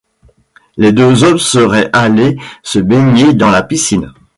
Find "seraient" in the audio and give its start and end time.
1.37-1.91